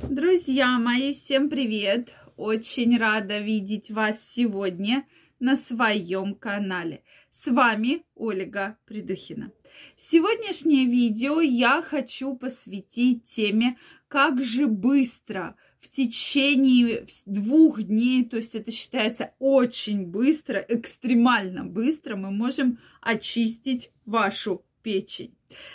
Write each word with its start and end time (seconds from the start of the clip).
Друзья 0.00 0.78
мои, 0.78 1.12
всем 1.12 1.50
привет! 1.50 2.14
Очень 2.36 2.96
рада 2.98 3.40
видеть 3.40 3.90
вас 3.90 4.16
сегодня 4.30 5.04
на 5.40 5.56
своем 5.56 6.36
канале. 6.36 7.02
С 7.32 7.48
вами 7.48 8.04
Ольга 8.14 8.78
Придухина. 8.86 9.50
Сегодняшнее 9.96 10.86
видео 10.86 11.40
я 11.40 11.82
хочу 11.82 12.36
посвятить 12.36 13.24
теме, 13.24 13.76
как 14.06 14.40
же 14.40 14.68
быстро 14.68 15.56
в 15.80 15.88
течение 15.88 17.08
двух 17.26 17.82
дней, 17.82 18.24
то 18.24 18.36
есть 18.36 18.54
это 18.54 18.70
считается 18.70 19.34
очень 19.40 20.06
быстро, 20.06 20.64
экстремально 20.68 21.64
быстро, 21.64 22.14
мы 22.14 22.30
можем 22.30 22.78
очистить 23.00 23.90
вашу 24.06 24.64
печень. 24.82 25.34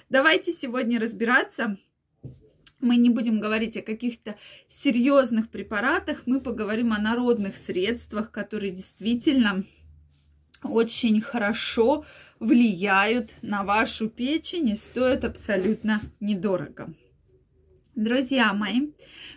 Давайте 0.09 0.53
сегодня 0.53 0.97
разбираться, 0.97 1.77
мы 2.83 2.97
не 2.97 3.09
будем 3.09 3.39
говорить 3.39 3.77
о 3.77 3.81
каких-то 3.81 4.35
серьезных 4.67 5.49
препаратах, 5.49 6.23
мы 6.25 6.41
поговорим 6.41 6.93
о 6.93 6.99
народных 6.99 7.55
средствах, 7.55 8.29
которые 8.29 8.71
действительно 8.71 9.63
очень 10.61 11.21
хорошо 11.21 12.05
влияют 12.39 13.31
на 13.41 13.63
вашу 13.63 14.09
печень 14.09 14.69
и 14.69 14.75
стоят 14.75 15.23
абсолютно 15.23 16.01
недорого. 16.19 16.93
Друзья 17.95 18.53
мои, 18.53 18.89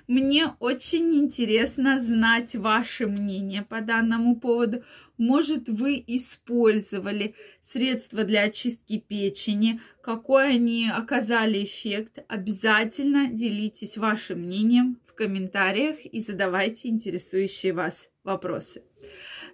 мне 0.06 0.52
очень 0.60 1.14
интересно 1.16 2.00
знать 2.00 2.54
ваше 2.54 3.06
мнение 3.06 3.62
по 3.62 3.80
данному 3.80 4.36
поводу. 4.36 4.84
Может, 5.18 5.68
вы 5.68 6.02
использовали 6.06 7.34
средства 7.60 8.22
для 8.24 8.42
очистки 8.42 8.98
печени, 8.98 9.80
какой 10.02 10.54
они 10.54 10.88
оказали 10.88 11.64
эффект. 11.64 12.24
Обязательно 12.28 13.28
делитесь 13.28 13.96
вашим 13.96 14.42
мнением 14.42 15.00
в 15.06 15.14
комментариях 15.14 15.96
и 16.04 16.20
задавайте 16.20 16.88
интересующие 16.88 17.72
вас 17.72 18.08
вопросы. 18.22 18.82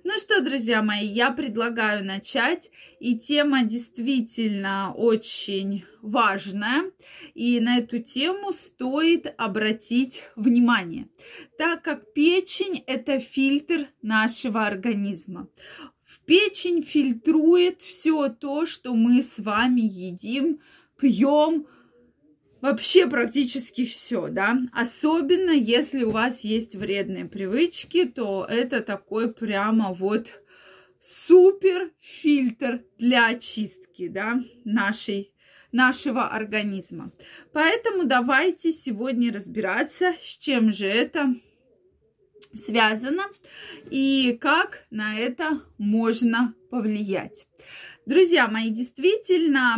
Ну 0.05 0.19
что, 0.19 0.43
друзья 0.43 0.83
мои, 0.83 1.07
я 1.07 1.31
предлагаю 1.31 2.05
начать. 2.05 2.71
И 2.99 3.17
тема 3.17 3.63
действительно 3.63 4.93
очень 4.93 5.85
важная. 6.01 6.91
И 7.35 7.61
на 7.61 7.79
эту 7.79 8.01
тему 8.01 8.53
стоит 8.53 9.33
обратить 9.39 10.25
внимание, 10.35 11.09
так 11.57 11.83
как 11.83 12.13
печень– 12.15 12.83
это 12.87 13.21
фильтр 13.21 13.89
нашего 14.03 14.67
организма. 14.67 15.49
Печень 16.27 16.83
фильтрует 16.83 17.81
все 17.81 18.29
то, 18.29 18.67
что 18.67 18.95
мы 18.95 19.23
с 19.23 19.39
вами 19.39 19.83
едим, 19.83 20.61
пьем, 20.99 21.67
вообще 22.63 23.07
практически 23.07 23.85
все, 23.85 24.29
да. 24.29 24.57
Особенно 24.73 25.51
если 25.51 26.05
у 26.05 26.13
вас 26.13 26.41
есть 26.41 26.75
вредные 26.75 27.27
привычки, 27.27 28.07
то 28.07 28.47
это 28.49 28.81
такой 28.81 29.31
прямо 29.35 29.93
вот 29.93 30.43
супер 31.01 31.91
фильтр 32.01 32.85
для 32.97 33.27
очистки, 33.27 34.09
да, 34.09 34.41
нашей 34.65 35.33
нашего 35.73 36.29
организма. 36.29 37.13
Поэтому 37.53 38.05
давайте 38.05 38.73
сегодня 38.73 39.33
разбираться, 39.33 40.15
с 40.23 40.37
чем 40.37 40.71
же 40.71 40.87
это 40.87 41.35
связано 42.55 43.25
и 43.91 44.37
как 44.39 44.85
на 44.91 45.19
это 45.19 45.63
можно 45.79 46.55
повлиять. 46.71 47.47
Друзья 48.05 48.49
мои, 48.49 48.71
действительно, 48.71 49.77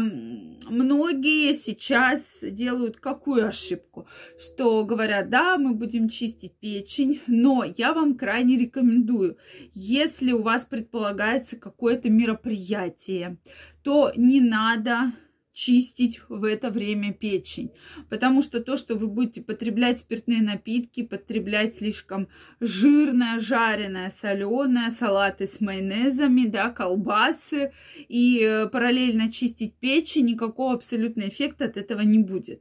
многие 0.70 1.52
сейчас 1.52 2.22
делают 2.40 2.96
какую 2.96 3.46
ошибку? 3.46 4.08
Что 4.40 4.82
говорят, 4.86 5.28
да, 5.28 5.58
мы 5.58 5.74
будем 5.74 6.08
чистить 6.08 6.54
печень, 6.54 7.20
но 7.26 7.64
я 7.76 7.92
вам 7.92 8.16
крайне 8.16 8.56
рекомендую, 8.56 9.36
если 9.74 10.32
у 10.32 10.40
вас 10.40 10.64
предполагается 10.64 11.56
какое-то 11.56 12.08
мероприятие, 12.08 13.36
то 13.82 14.10
не 14.16 14.40
надо 14.40 15.12
чистить 15.54 16.20
в 16.28 16.44
это 16.44 16.68
время 16.68 17.12
печень. 17.12 17.70
Потому 18.10 18.42
что 18.42 18.60
то, 18.60 18.76
что 18.76 18.96
вы 18.96 19.06
будете 19.06 19.40
потреблять 19.40 20.00
спиртные 20.00 20.42
напитки, 20.42 21.04
потреблять 21.04 21.76
слишком 21.76 22.28
жирное, 22.60 23.38
жареное, 23.38 24.10
соленое, 24.10 24.90
салаты 24.90 25.46
с 25.46 25.60
майонезами, 25.60 26.46
да, 26.46 26.70
колбасы 26.70 27.72
и 28.08 28.40
э, 28.42 28.66
параллельно 28.66 29.30
чистить 29.32 29.74
печень, 29.74 30.26
никакого 30.26 30.74
абсолютно 30.74 31.28
эффекта 31.28 31.66
от 31.66 31.76
этого 31.76 32.00
не 32.00 32.18
будет. 32.18 32.60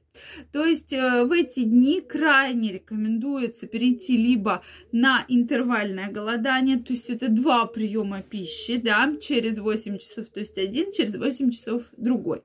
То 0.51 0.65
есть 0.65 0.93
э, 0.93 1.23
в 1.25 1.31
эти 1.31 1.61
дни 1.61 2.01
крайне 2.01 2.73
рекомендуется 2.73 3.67
перейти 3.67 4.17
либо 4.17 4.63
на 4.91 5.25
интервальное 5.27 6.11
голодание, 6.11 6.77
то 6.77 6.93
есть 6.93 7.09
это 7.09 7.29
два 7.29 7.65
приема 7.65 8.21
пищи, 8.21 8.77
да, 8.77 9.15
через 9.21 9.57
8 9.57 9.97
часов, 9.97 10.27
то 10.27 10.39
есть 10.39 10.57
один, 10.57 10.91
через 10.91 11.15
8 11.15 11.51
часов 11.51 11.83
другой 11.97 12.43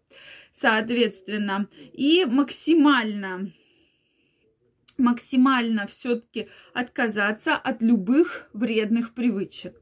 соответственно, 0.52 1.68
и 1.92 2.24
максимально 2.24 3.52
максимально 4.98 5.86
все-таки 5.86 6.48
отказаться 6.74 7.54
от 7.54 7.82
любых 7.82 8.50
вредных 8.52 9.14
привычек. 9.14 9.74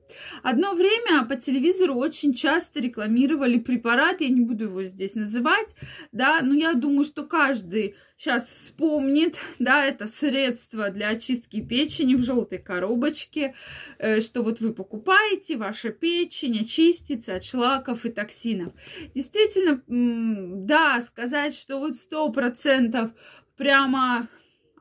Одно 0.43 0.75
время 0.75 1.25
по 1.25 1.37
телевизору 1.37 1.95
очень 1.95 2.35
часто 2.35 2.81
рекламировали 2.81 3.59
препарат, 3.59 4.21
я 4.21 4.29
не 4.29 4.43
буду 4.43 4.65
его 4.65 4.83
здесь 4.85 5.15
называть, 5.15 5.75
да, 6.13 6.41
но 6.43 6.55
я 6.55 6.75
думаю, 6.75 7.05
что 7.05 7.25
каждый 7.25 7.97
сейчас 8.19 8.47
вспомнит, 8.47 9.37
да, 9.59 9.85
это 9.85 10.07
средство 10.07 10.91
для 10.91 11.09
очистки 11.09 11.61
печени 11.61 12.15
в 12.15 12.23
желтой 12.23 12.59
коробочке, 12.59 13.55
э, 13.99 14.21
что 14.21 14.43
вот 14.43 14.61
вы 14.61 14.73
покупаете, 14.73 15.57
ваша 15.57 15.91
печень 15.91 16.61
очистится 16.61 17.37
от 17.37 17.45
шлаков 17.45 18.05
и 18.05 18.11
токсинов. 18.11 18.73
Действительно, 19.15 19.83
да, 19.87 21.01
сказать, 21.03 21.55
что 21.55 21.79
вот 21.79 21.97
сто 21.97 22.31
процентов 22.31 23.11
прямо 23.57 24.29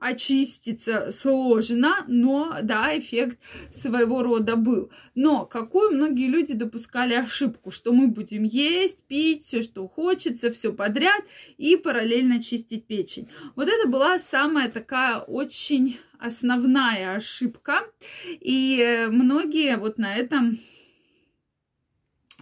очиститься 0.05 1.11
сложно, 1.11 2.05
но 2.07 2.57
да, 2.61 2.97
эффект 2.97 3.39
своего 3.71 4.21
рода 4.21 4.55
был. 4.55 4.91
Но 5.16 5.45
какую 5.45 5.91
многие 5.91 6.27
люди 6.27 6.53
допускали 6.53 7.16
ошибку, 7.16 7.71
что 7.71 7.91
мы 7.91 8.07
будем 8.07 8.43
есть, 8.43 9.03
пить 9.03 9.45
все, 9.45 9.63
что 9.63 9.88
хочется, 9.88 10.51
все 10.51 10.73
подряд 10.73 11.23
и 11.57 11.75
параллельно 11.75 12.41
чистить 12.41 12.85
печень. 12.85 13.27
Вот 13.55 13.67
это 13.67 13.88
была 13.88 14.19
самая 14.19 14.69
такая 14.69 15.19
очень 15.19 15.99
основная 16.19 17.16
ошибка. 17.16 17.81
И 18.25 19.07
многие 19.09 19.77
вот 19.77 19.97
на 19.97 20.16
этом 20.16 20.59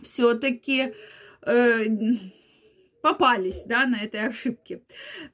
все-таки 0.03 0.94
э, 1.41 1.85
попались, 3.03 3.64
да, 3.66 3.86
на 3.86 3.97
этой 4.02 4.22
ошибке. 4.28 4.81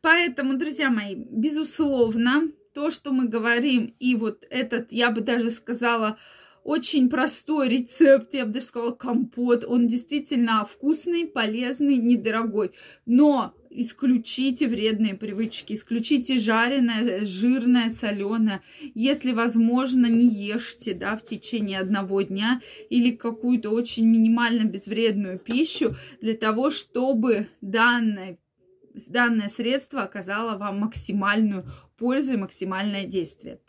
Поэтому, 0.01 0.55
друзья 0.55 0.89
мои, 0.89 1.13
безусловно, 1.15 2.51
то, 2.73 2.89
что 2.89 3.11
мы 3.11 3.27
говорим, 3.27 3.95
и 3.99 4.15
вот 4.15 4.43
этот, 4.49 4.91
я 4.91 5.11
бы 5.11 5.21
даже 5.21 5.51
сказала, 5.51 6.17
очень 6.63 7.09
простой 7.09 7.69
рецепт, 7.69 8.33
я 8.33 8.47
бы 8.47 8.53
даже 8.53 8.65
сказала, 8.65 8.91
компот. 8.91 9.63
Он 9.65 9.87
действительно 9.87 10.65
вкусный, 10.65 11.27
полезный, 11.27 11.97
недорогой. 11.97 12.71
Но 13.05 13.53
исключите 13.69 14.67
вредные 14.67 15.15
привычки, 15.15 15.73
исключите 15.73 16.37
жареное, 16.37 17.25
жирное, 17.25 17.89
соленое. 17.89 18.61
Если 18.95 19.31
возможно, 19.31 20.07
не 20.07 20.27
ешьте 20.27 20.93
да, 20.93 21.15
в 21.15 21.23
течение 21.23 21.79
одного 21.79 22.21
дня 22.21 22.61
или 22.89 23.11
какую-то 23.11 23.69
очень 23.69 24.07
минимально 24.07 24.63
безвредную 24.63 25.39
пищу 25.39 25.95
для 26.21 26.33
того, 26.33 26.71
чтобы 26.71 27.47
данное, 27.61 28.37
данное 29.07 29.49
средство 29.49 30.01
оказало 30.01 30.57
вам 30.57 30.79
максимальную 30.79 31.65
пользу 31.97 32.33
и 32.33 32.37
максимальное 32.37 33.05
действие. 33.05 33.59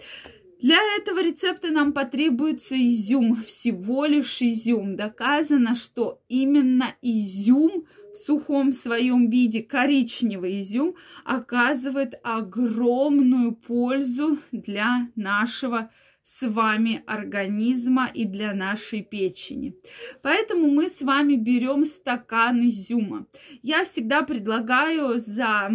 Для 0.62 0.78
этого 0.98 1.22
рецепта 1.22 1.70
нам 1.70 1.94
потребуется 1.94 2.76
изюм, 2.76 3.42
всего 3.44 4.04
лишь 4.04 4.42
изюм. 4.42 4.94
Доказано, 4.94 5.75
что 5.75 6.20
именно 6.28 6.94
изюм 7.00 7.86
в 8.14 8.18
сухом 8.18 8.72
своем 8.72 9.30
виде, 9.30 9.62
коричневый 9.62 10.60
изюм, 10.60 10.94
оказывает 11.24 12.14
огромную 12.22 13.52
пользу 13.52 14.38
для 14.52 15.08
нашего 15.16 15.90
с 16.22 16.46
вами 16.46 17.02
организма 17.06 18.10
и 18.12 18.24
для 18.24 18.54
нашей 18.54 19.02
печени. 19.02 19.74
Поэтому 20.22 20.68
мы 20.68 20.88
с 20.88 21.02
вами 21.02 21.34
берем 21.34 21.84
стакан 21.84 22.66
изюма. 22.68 23.26
Я 23.62 23.84
всегда 23.84 24.22
предлагаю 24.22 25.18
за 25.18 25.72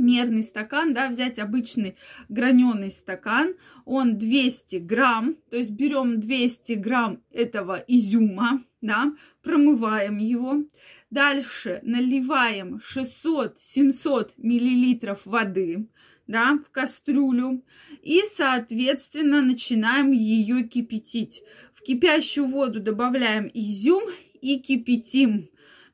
мерный 0.00 0.42
стакан, 0.42 0.94
да, 0.94 1.08
взять 1.08 1.38
обычный 1.38 1.96
граненый 2.28 2.90
стакан, 2.90 3.54
он 3.84 4.18
200 4.18 4.76
грамм, 4.76 5.36
то 5.50 5.56
есть 5.56 5.70
берем 5.70 6.20
200 6.20 6.72
грамм 6.74 7.22
этого 7.30 7.84
изюма, 7.86 8.64
да, 8.80 9.12
промываем 9.42 10.18
его, 10.18 10.64
дальше 11.10 11.80
наливаем 11.82 12.80
600-700 12.94 14.30
миллилитров 14.36 15.20
воды, 15.24 15.88
да, 16.26 16.54
в 16.54 16.70
кастрюлю 16.70 17.64
и, 18.02 18.22
соответственно, 18.32 19.42
начинаем 19.42 20.12
ее 20.12 20.62
кипятить. 20.62 21.42
В 21.74 21.82
кипящую 21.82 22.46
воду 22.46 22.78
добавляем 22.80 23.50
изюм 23.52 24.04
и 24.40 24.58
кипятим. 24.58 25.48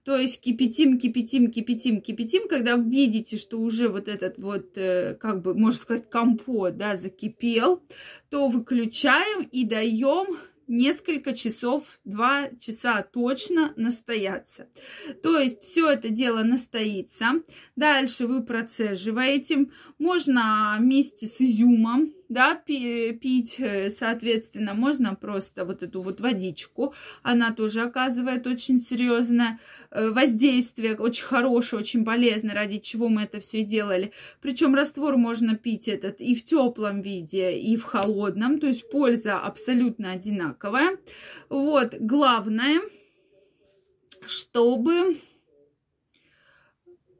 То 0.06 0.16
есть 0.16 0.40
кипятим, 0.40 1.00
кипятим, 1.00 1.50
кипятим, 1.50 2.00
кипятим, 2.00 2.46
когда 2.46 2.76
видите, 2.76 3.38
что 3.38 3.58
уже 3.58 3.88
вот 3.88 4.06
этот 4.06 4.38
вот, 4.38 4.78
э, 4.78 5.16
как 5.20 5.42
бы, 5.42 5.52
можно 5.52 5.80
сказать, 5.80 6.08
компот, 6.08 6.76
да, 6.76 6.96
закипел, 6.96 7.82
то 8.30 8.46
выключаем 8.46 9.42
и 9.50 9.64
даем 9.64 10.38
несколько 10.68 11.34
часов, 11.34 11.98
два 12.04 12.50
часа 12.60 13.02
точно 13.02 13.72
настояться. 13.76 14.68
То 15.24 15.40
есть 15.40 15.62
все 15.62 15.90
это 15.90 16.08
дело 16.08 16.44
настоится. 16.44 17.42
Дальше 17.74 18.28
вы 18.28 18.44
процеживаете. 18.44 19.66
Можно 19.98 20.76
вместе 20.78 21.26
с 21.26 21.40
изюмом 21.40 22.12
да, 22.28 22.54
пить, 22.54 23.56
э, 23.58 23.90
соответственно, 23.90 24.74
можно 24.74 25.14
просто 25.14 25.64
вот 25.64 25.82
эту 25.82 26.00
вот 26.00 26.20
водичку, 26.20 26.94
она 27.22 27.52
тоже 27.52 27.82
оказывает 27.82 28.46
очень 28.46 28.80
серьезное 28.80 29.58
э, 29.90 30.10
воздействие, 30.10 30.96
очень 30.96 31.24
хорошее, 31.24 31.80
очень 31.82 32.04
полезное, 32.04 32.54
ради 32.54 32.78
чего 32.78 33.08
мы 33.08 33.22
это 33.22 33.40
все 33.40 33.60
и 33.60 33.64
делали. 33.64 34.12
Причем 34.40 34.74
раствор 34.74 35.16
можно 35.16 35.56
пить 35.56 35.88
этот 35.88 36.20
и 36.20 36.34
в 36.34 36.44
теплом 36.44 37.00
виде, 37.00 37.58
и 37.58 37.76
в 37.76 37.84
холодном, 37.84 38.58
то 38.58 38.66
есть 38.66 38.90
польза 38.90 39.38
абсолютно 39.38 40.12
одинаковая. 40.12 40.98
Вот, 41.48 41.94
главное, 42.00 42.80
чтобы 44.26 45.16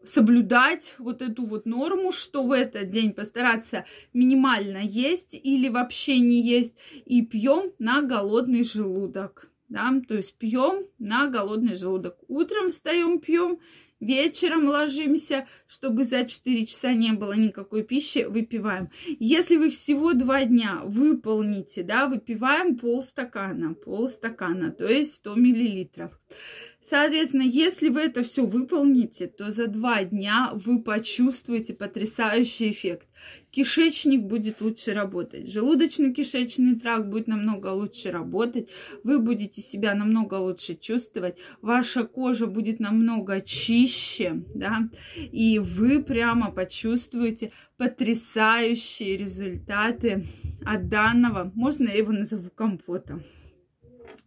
соблюдать 0.07 0.95
вот 0.99 1.23
эту 1.23 1.45
вот 1.45 1.67
норму, 1.67 2.13
что 2.13 2.43
в 2.43 2.53
этот 2.53 2.91
день 2.91 3.13
постараться 3.13 3.85
минимально 4.13 4.79
есть 4.79 5.35
или 5.35 5.69
вообще 5.69 6.19
не 6.19 6.41
есть, 6.41 6.75
и 7.05 7.25
пьем 7.25 7.73
на 7.79 8.03
голодный 8.03 8.65
желудок. 8.65 9.51
Да, 9.69 9.93
то 10.07 10.15
есть 10.15 10.35
пьем 10.35 10.87
на 10.99 11.27
голодный 11.27 11.75
желудок. 11.75 12.19
Утром 12.29 12.71
встаем, 12.71 13.19
пьем, 13.19 13.59
вечером 13.99 14.67
ложимся, 14.67 15.49
чтобы 15.67 16.05
за 16.05 16.25
4 16.25 16.67
часа 16.67 16.93
не 16.95 17.13
было 17.13 17.33
никакой 17.33 17.83
пищи, 17.83 18.27
выпиваем. 18.29 18.91
Если 19.19 19.57
вы 19.57 19.71
всего 19.71 20.13
2 20.13 20.45
дня 20.45 20.83
выполните, 20.85 21.83
да, 21.83 22.07
выпиваем 22.07 22.77
полстакана, 22.77 23.75
полстакана, 23.75 24.71
то 24.71 24.87
есть 24.87 25.15
100 25.15 25.35
миллилитров. 25.35 26.13
Соответственно, 26.89 27.43
если 27.43 27.89
вы 27.89 28.03
это 28.03 28.23
все 28.23 28.45
выполните, 28.45 29.27
то 29.27 29.51
за 29.51 29.67
два 29.67 30.05
дня 30.05 30.53
вы 30.55 30.81
почувствуете 30.81 31.75
потрясающий 31.75 32.71
эффект. 32.71 33.09
Кишечник 33.51 34.23
будет 34.23 34.61
лучше 34.61 34.93
работать, 34.95 35.53
желудочно-кишечный 35.53 36.79
тракт 36.79 37.07
будет 37.07 37.27
намного 37.27 37.69
лучше 37.69 38.13
работать, 38.13 38.69
вы 39.03 39.19
будете 39.19 39.63
себя 39.63 39.95
намного 39.95 40.35
лучше 40.35 40.77
чувствовать, 40.77 41.37
ваша 41.61 42.05
кожа 42.05 42.47
будет 42.47 42.79
намного 42.79 43.41
чище, 43.41 44.45
да, 44.55 44.89
и 45.17 45.59
вы 45.59 46.05
прямо 46.05 46.53
почувствуете 46.53 47.51
потрясающие 47.79 49.17
результаты 49.17 50.25
от 50.65 50.89
данного, 50.89 51.51
можно 51.55 51.89
я 51.89 51.97
его 51.97 52.13
назову 52.13 52.51
компотом. 52.51 53.25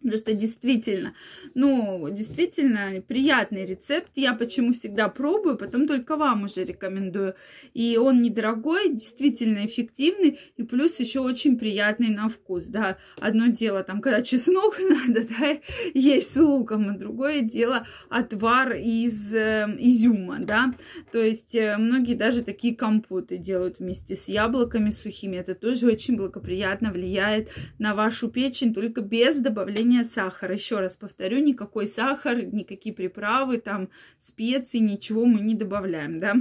Потому 0.02 0.18
что 0.18 0.34
действительно, 0.34 1.14
ну, 1.56 2.08
действительно 2.12 3.02
приятный 3.08 3.66
рецепт. 3.66 4.12
Я 4.16 4.34
почему 4.34 4.74
всегда 4.74 5.10
пробую, 5.10 5.58
потом 5.58 5.88
только 5.88 6.16
вам 6.16 6.44
уже 6.44 6.64
рекомендую. 6.64 7.36
И 7.74 7.98
он 7.98 8.22
недорогой, 8.22 8.90
действительно 8.90 9.66
эффективный, 9.66 10.40
и 10.58 10.64
плюс 10.64 11.00
еще 11.00 11.20
очень 11.20 11.58
приятный 11.58 12.10
на 12.10 12.30
вкус, 12.30 12.66
да. 12.66 12.98
Одно 13.20 13.48
дело, 13.48 13.84
там, 13.84 14.02
когда 14.02 14.22
чеснок 14.22 14.80
надо, 15.08 15.26
да, 15.28 15.58
есть 15.94 16.34
с 16.34 16.38
луком, 16.38 16.90
а 16.90 16.98
другое 16.98 17.42
дело 17.42 17.86
отвар 18.10 18.74
из 18.74 19.34
э, 19.34 19.68
изюма, 19.80 20.40
да. 20.40 20.74
То 21.12 21.20
есть 21.20 21.56
э, 21.56 21.78
многие 21.78 22.16
даже 22.16 22.44
такие 22.44 22.76
компоты 22.76 23.38
делают 23.38 23.80
вместе 23.80 24.16
с 24.16 24.28
яблоками 24.28 24.92
сухими. 24.92 25.38
Это 25.38 25.56
тоже 25.56 25.88
очень 25.88 26.18
благоприятно 26.18 26.92
влияет 26.92 27.50
на 27.80 27.96
вашу 27.96 28.30
печень, 28.30 28.74
только 28.74 29.02
без 29.02 29.38
добавления 29.38 29.79
добавления 29.80 30.04
сахара. 30.04 30.54
Еще 30.54 30.80
раз 30.80 30.98
повторю, 30.98 31.40
никакой 31.40 31.88
сахар, 31.88 32.44
никакие 32.44 32.94
приправы, 32.94 33.58
там 33.58 33.90
специи, 34.20 34.80
ничего 34.80 35.26
мы 35.26 35.40
не 35.42 35.56
добавляем, 35.56 36.20
да 36.20 36.36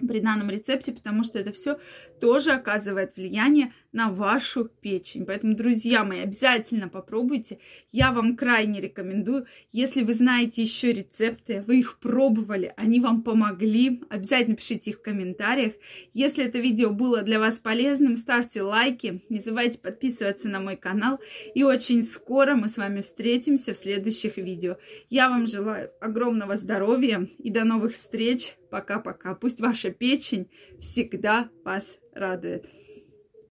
при 0.00 0.20
данном 0.20 0.50
рецепте, 0.50 0.92
потому 0.92 1.24
что 1.24 1.38
это 1.38 1.52
все 1.52 1.78
тоже 2.20 2.52
оказывает 2.52 3.16
влияние 3.16 3.72
на 3.92 4.10
вашу 4.10 4.64
печень. 4.64 5.24
Поэтому, 5.24 5.54
друзья 5.54 6.04
мои, 6.04 6.20
обязательно 6.20 6.88
попробуйте. 6.88 7.58
Я 7.92 8.12
вам 8.12 8.36
крайне 8.36 8.80
рекомендую. 8.80 9.46
Если 9.70 10.02
вы 10.02 10.14
знаете 10.14 10.62
еще 10.62 10.92
рецепты, 10.92 11.62
вы 11.66 11.78
их 11.78 11.98
пробовали, 11.98 12.72
они 12.76 13.00
вам 13.00 13.22
помогли, 13.22 14.02
обязательно 14.08 14.56
пишите 14.56 14.90
их 14.90 14.98
в 14.98 15.02
комментариях. 15.02 15.74
Если 16.12 16.44
это 16.44 16.58
видео 16.58 16.90
было 16.90 17.22
для 17.22 17.38
вас 17.38 17.54
полезным, 17.54 18.16
ставьте 18.16 18.62
лайки, 18.62 19.22
не 19.28 19.38
забывайте 19.38 19.78
подписываться 19.78 20.48
на 20.48 20.60
мой 20.60 20.76
канал. 20.76 21.20
И 21.54 21.62
очень 21.62 22.02
скоро 22.02 22.54
мы 22.54 22.68
с 22.68 22.76
вами 22.76 23.00
встретимся 23.00 23.74
в 23.74 23.76
следующих 23.76 24.38
видео. 24.38 24.76
Я 25.10 25.28
вам 25.28 25.46
желаю 25.46 25.90
огромного 26.00 26.56
здоровья 26.56 27.28
и 27.38 27.50
до 27.50 27.64
новых 27.64 27.92
встреч. 27.92 28.54
Пока-пока. 28.74 29.36
Пусть 29.36 29.60
ваша 29.60 29.92
печень 29.92 30.50
всегда 30.80 31.48
вас 31.62 31.98
радует. 32.12 32.68